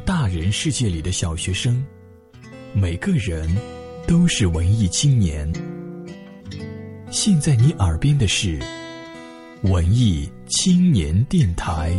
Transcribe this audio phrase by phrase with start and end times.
[0.00, 1.84] 大人世界里的小学生，
[2.74, 3.48] 每个人
[4.06, 5.50] 都是文艺青年。
[7.10, 8.58] 现在你耳边的是
[9.62, 11.92] 文艺青年电台。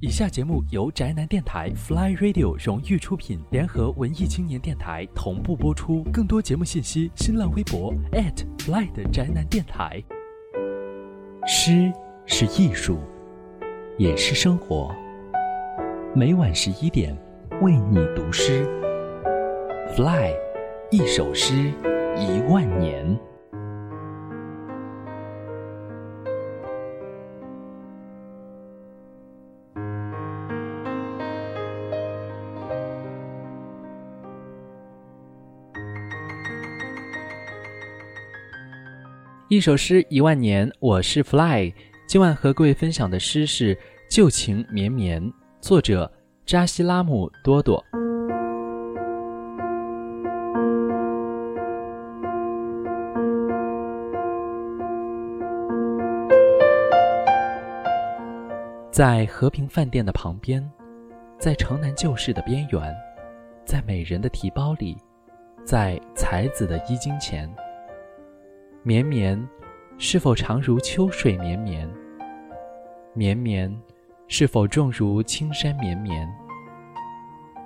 [0.00, 6.02] 以下节目由宅男电台 Fly Radio 荣誉出品，联合文艺青年电台同步播出。
[6.12, 7.92] 更多节目信息，新浪微博
[8.58, 10.02] @Fly 的宅男电台。
[11.52, 11.92] 诗
[12.26, 12.96] 是艺术，
[13.98, 14.94] 也是生活。
[16.14, 17.12] 每晚十一点，
[17.60, 18.64] 为你读诗。
[19.96, 20.32] Fly，
[20.92, 21.72] 一首诗，
[22.16, 23.18] 一万年。
[39.50, 41.74] 一首诗一万年，我是 Fly。
[42.06, 43.74] 今晚和各位分享的诗是
[44.08, 45.20] 《旧情绵绵》，
[45.60, 46.08] 作者
[46.46, 47.84] 扎西拉姆多多。
[58.92, 60.64] 在和平饭店的旁边，
[61.40, 62.94] 在城南旧市的边缘，
[63.64, 64.96] 在美人的提包里，
[65.64, 67.52] 在才子的衣襟前。
[68.82, 69.38] 绵绵，
[69.98, 71.86] 是否长如秋水绵绵？
[73.12, 73.70] 绵绵，
[74.26, 76.26] 是否重如青山绵绵？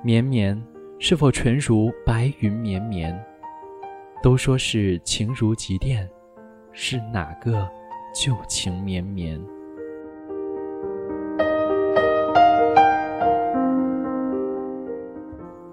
[0.02, 0.60] 绵绵，
[0.98, 3.16] 是否纯如白云绵绵？
[4.24, 6.10] 都说是情如急电，
[6.72, 7.70] 是哪个
[8.12, 9.40] 旧情绵绵？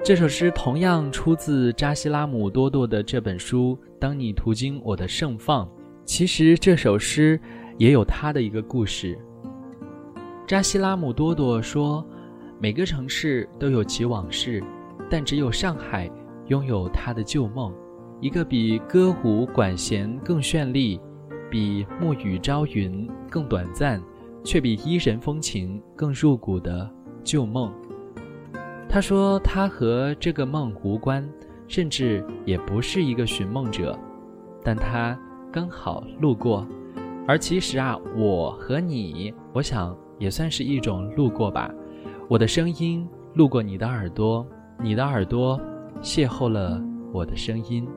[0.03, 5.63] 这首诗同样出自扎西拉姆多多的这本书《当你途经我的盛放》。
[6.05, 7.39] 其实这首诗
[7.77, 9.15] 也有他的一个故事。
[10.47, 12.03] 扎西拉姆多多说
[12.59, 14.63] ：“每个城市都有其往事，
[15.07, 16.09] 但只有上海
[16.47, 17.71] 拥有它的旧梦，
[18.19, 20.99] 一个比歌舞管弦更绚丽，
[21.47, 24.01] 比暮雨朝云更短暂，
[24.43, 26.89] 却比伊人风情更入骨的
[27.23, 27.71] 旧梦。”
[28.93, 31.25] 他说：“他和这个梦无关，
[31.65, 33.97] 甚至也不是一个寻梦者，
[34.61, 35.17] 但他
[35.49, 36.67] 刚好路过。
[37.25, 41.71] 而其实啊，我和你，我想也算是一种路过吧。
[42.27, 44.45] 我的声音路过你的耳朵，
[44.77, 45.57] 你的耳朵
[46.01, 46.77] 邂逅了
[47.13, 47.87] 我的声音。”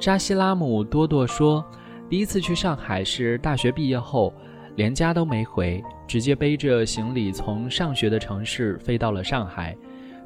[0.00, 1.62] 扎西拉姆多多说
[2.08, 4.32] ：“第一次去上海是大学毕业后。”
[4.74, 9.76] 连家都没回，直接背着行李从上学的城市飞到了上海。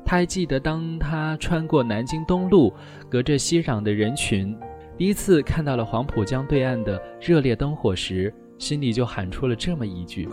[0.05, 2.73] 他还记得，当他穿过南京东路，
[3.09, 4.57] 隔着熙攘的人群，
[4.97, 10.29] 第一次看到了黄浦江对岸的热烈灯火时，心里就喊出了这么一句：“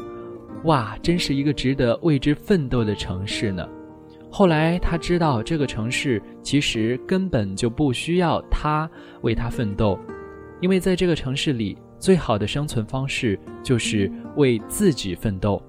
[0.66, 3.68] 哇，真是一个值得为之奋斗的城市呢！”
[4.29, 8.88] 后来他知道，这个城市其实根本就不需要他
[9.22, 10.00] 为他奋斗，
[10.62, 11.75] 因为在这个城市里。
[12.03, 15.64] 最好的生存方式就是为自己奋斗，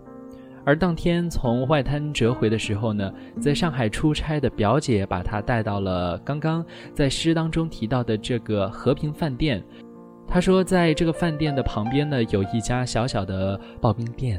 [0.64, 3.08] 而当天从外滩折回的时候呢，
[3.40, 9.62] 在上海出差的表姐把他带到了刚刚在诗当中提到的这个和平饭店。
[10.26, 14.36] 他说，在这个饭店的旁边呢，有一家小小的刨冰店。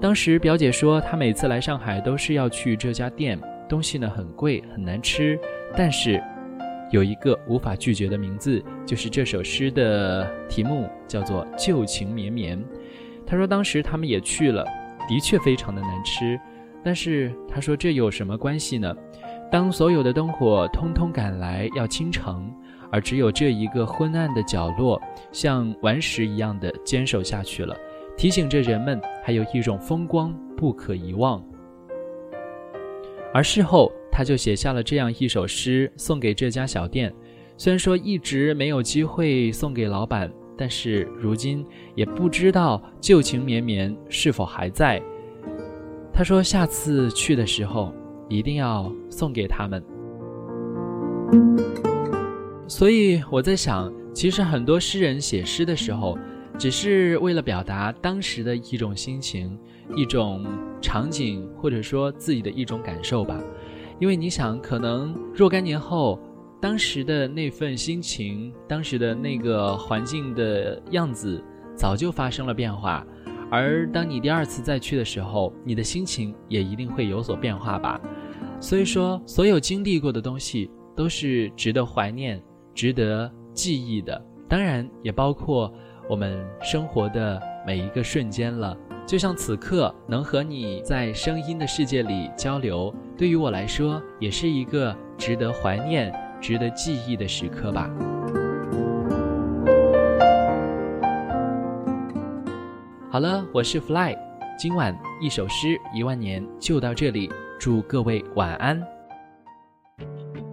[0.00, 3.38] 当时表姐说，她每次来上海都是要去这家店，
[3.68, 5.38] 东西呢很贵，很难吃，
[5.76, 6.18] 但是。
[6.90, 12.58] 有一个无法拒绝的名字，就是这首诗的题目，叫做《旧情绵绵》。
[13.26, 14.64] 他说，当时他们也去了，
[15.08, 16.38] 的确非常的难吃，
[16.82, 18.94] 但是他说这有什么关系呢？
[19.50, 22.52] 当所有的灯火通通赶来要倾城，
[22.90, 25.00] 而只有这一个昏暗的角落，
[25.32, 27.76] 像顽石一样的坚守下去了，
[28.16, 31.42] 提醒着人们还有一种风光不可遗忘。
[33.32, 33.90] 而事后。
[34.16, 37.12] 他就写下了这样一首诗送给这家小店，
[37.56, 41.64] 虽然说一直没有机会送给老板，但是如今
[41.94, 45.00] 也不知道旧情绵绵是否还在。
[46.12, 47.92] 他说下次去的时候
[48.28, 49.82] 一定要送给他们。
[52.66, 56.18] 所以我在想，其实很多诗人写诗的时候，
[56.58, 59.56] 只是为了表达当时的一种心情、
[59.94, 60.44] 一种
[60.80, 63.40] 场景，或者说自己的一种感受吧。
[64.00, 66.18] 因为你想，可能若干年后，
[66.64, 71.44] 当时的那份心情，当时的那个环境的样子，
[71.76, 73.06] 早就发生了变化。
[73.50, 78.00] 而当你第二次再去的时候，你的心情也一定会有所变化吧。
[78.60, 82.42] 所以说，所有经历过的东西都是值得怀念、
[82.74, 84.18] 值得记忆的，
[84.48, 85.70] 当然也包括
[86.08, 88.74] 我们生活的每一个瞬间了。
[89.06, 96.10] 就像此刻能和你在声音的世界里交流，对于我来说也是一个值得怀念、
[96.46, 97.90] 值得记忆的时刻吧。
[103.10, 104.14] 好了，我是 Fly，
[104.58, 108.78] 今晚一首诗一万年就到这里，祝各位晚安。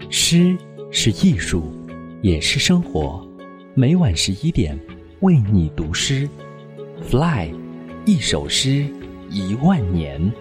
[0.10, 0.58] 诗
[0.94, 1.74] 是艺术，
[2.22, 3.28] 也是生活。
[3.74, 4.80] 每晚十一点，
[5.20, 6.26] 为你读诗
[7.10, 7.54] ，Fly。
[8.06, 8.86] 一首诗，
[9.30, 10.32] 一万年。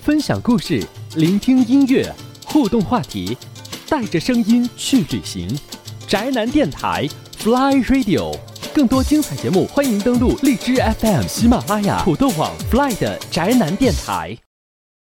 [0.00, 0.84] 分享故事，
[1.16, 2.10] 聆听音乐，
[2.46, 3.36] 互动话题，
[3.86, 5.46] 带着声音去旅行。
[6.06, 7.06] 宅男电台
[7.38, 8.34] ，Fly Radio，
[8.72, 14.34] 更多精彩节目，欢迎登录荔枝 FM、喜马拉雅、土豆网 Fly 的宅男电台。